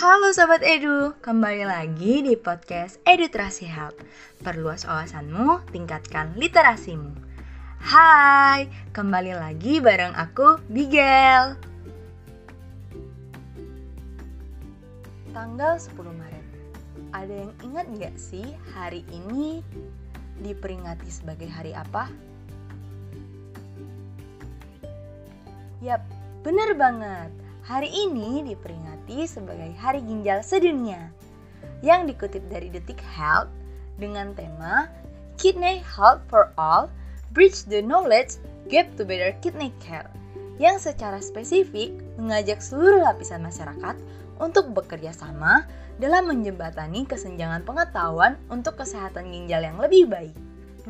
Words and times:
Halo 0.00 0.32
Sobat 0.32 0.64
Edu, 0.64 1.12
kembali 1.20 1.68
lagi 1.68 2.24
di 2.24 2.32
podcast 2.32 2.96
Edutrasi 3.04 3.68
Health 3.68 4.00
Perluas 4.40 4.88
wawasanmu, 4.88 5.60
tingkatkan 5.76 6.32
literasimu. 6.40 7.12
Hai, 7.84 8.64
kembali 8.96 9.36
lagi 9.36 9.76
bareng 9.76 10.16
aku, 10.16 10.56
Bigel 10.72 11.52
Tanggal 15.36 15.76
10 15.76 15.92
Maret. 16.00 16.46
Ada 17.12 17.34
yang 17.44 17.52
ingat 17.60 17.86
nggak 17.92 18.16
sih 18.16 18.56
hari 18.72 19.04
ini 19.12 19.60
diperingati 20.40 21.12
sebagai 21.12 21.52
hari 21.52 21.76
apa? 21.76 22.08
Yap, 25.84 26.00
bener 26.40 26.72
banget 26.72 27.39
Hari 27.70 27.86
ini 27.86 28.42
diperingati 28.42 29.30
sebagai 29.30 29.70
Hari 29.78 30.02
Ginjal 30.02 30.42
Sedunia 30.42 31.06
yang 31.86 32.02
dikutip 32.02 32.42
dari 32.50 32.66
Detik 32.66 32.98
Health 32.98 33.46
dengan 33.94 34.34
tema 34.34 34.90
Kidney 35.38 35.78
Health 35.78 36.18
for 36.26 36.50
All 36.58 36.90
Bridge 37.30 37.62
the 37.70 37.78
Knowledge 37.78 38.42
Gap 38.66 38.90
to 38.98 39.06
Better 39.06 39.30
Kidney 39.38 39.70
Care 39.78 40.10
yang 40.58 40.82
secara 40.82 41.22
spesifik 41.22 41.94
mengajak 42.18 42.58
seluruh 42.58 43.06
lapisan 43.06 43.46
masyarakat 43.46 43.94
untuk 44.42 44.74
bekerja 44.74 45.14
sama 45.14 45.62
dalam 46.02 46.26
menjembatani 46.26 47.06
kesenjangan 47.06 47.62
pengetahuan 47.62 48.34
untuk 48.50 48.82
kesehatan 48.82 49.30
ginjal 49.30 49.62
yang 49.62 49.78
lebih 49.78 50.10
baik. 50.10 50.34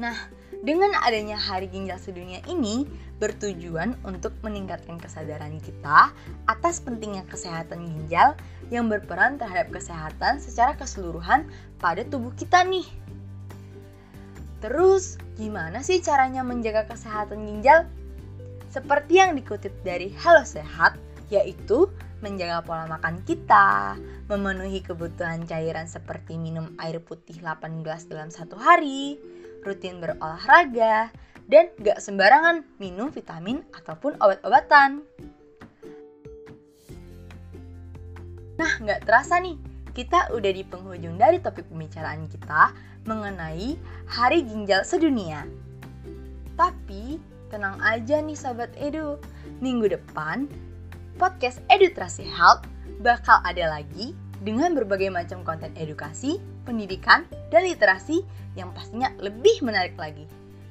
Nah, 0.01 0.17
dengan 0.61 0.93
adanya 1.01 1.41
Hari 1.41 1.73
Ginjal 1.73 1.97
Sedunia 1.97 2.45
ini, 2.45 2.85
bertujuan 3.17 3.97
untuk 4.05 4.33
meningkatkan 4.45 4.97
kesadaran 4.97 5.61
kita 5.61 6.13
atas 6.49 6.81
pentingnya 6.81 7.25
kesehatan 7.29 7.85
ginjal 7.85 8.33
yang 8.73 8.89
berperan 8.89 9.37
terhadap 9.37 9.73
kesehatan 9.73 10.41
secara 10.41 10.73
keseluruhan 10.77 11.45
pada 11.81 12.01
tubuh 12.05 12.33
kita 12.37 12.65
nih. 12.65 12.85
Terus, 14.61 15.17
gimana 15.41 15.81
sih 15.81 16.05
caranya 16.05 16.45
menjaga 16.45 16.89
kesehatan 16.89 17.45
ginjal? 17.45 17.89
Seperti 18.69 19.21
yang 19.21 19.37
dikutip 19.37 19.73
dari 19.85 20.13
Halo 20.21 20.45
Sehat, 20.45 20.97
yaitu 21.33 21.89
menjaga 22.21 22.61
pola 22.65 22.85
makan 22.85 23.25
kita, 23.25 23.97
memenuhi 24.29 24.85
kebutuhan 24.85 25.45
cairan 25.49 25.89
seperti 25.89 26.37
minum 26.37 26.73
air 26.81 27.01
putih 27.01 27.41
8 27.41 27.81
gelas 27.81 28.05
dalam 28.09 28.29
satu 28.29 28.57
hari, 28.61 29.17
rutin 29.65 30.01
berolahraga, 30.01 31.09
dan 31.49 31.73
gak 31.81 31.99
sembarangan 31.99 32.63
minum 32.79 33.09
vitamin 33.11 33.65
ataupun 33.75 34.15
obat-obatan. 34.21 35.03
Nah, 38.61 38.73
gak 38.85 39.09
terasa 39.09 39.41
nih, 39.41 39.57
kita 39.97 40.31
udah 40.37 40.53
di 40.53 40.63
penghujung 40.63 41.17
dari 41.17 41.41
topik 41.41 41.67
pembicaraan 41.73 42.29
kita 42.29 42.77
mengenai 43.09 43.75
Hari 44.07 44.45
Ginjal 44.45 44.85
Sedunia. 44.85 45.49
Tapi, 46.55 47.17
tenang 47.49 47.81
aja 47.81 48.21
nih 48.21 48.37
sahabat 48.37 48.71
Edu, 48.77 49.17
minggu 49.65 49.89
depan 49.91 50.47
podcast 51.17 51.65
Edutrasi 51.73 52.29
Health 52.29 52.69
bakal 53.01 53.41
ada 53.43 53.81
lagi 53.81 54.13
dengan 54.41 54.73
berbagai 54.73 55.13
macam 55.13 55.45
konten 55.45 55.73
edukasi, 55.77 56.41
pendidikan, 56.65 57.29
dan 57.53 57.65
literasi 57.65 58.25
yang 58.57 58.73
pastinya 58.73 59.13
lebih 59.21 59.61
menarik 59.61 59.97
lagi. 60.01 60.25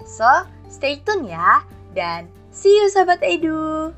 So, 0.06 0.46
stay 0.70 1.02
tune 1.06 1.30
ya. 1.30 1.62
Dan 1.94 2.30
see 2.54 2.70
you 2.70 2.90
Sobat 2.90 3.22
Edu! 3.26 3.94